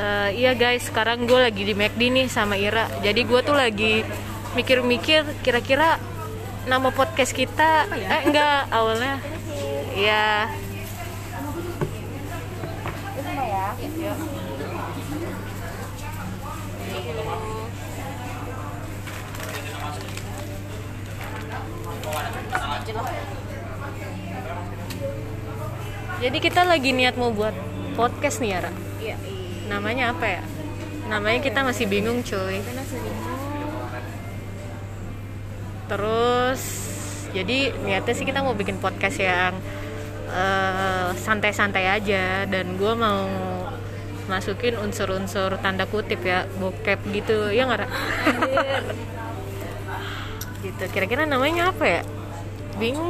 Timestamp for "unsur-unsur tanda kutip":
44.78-46.18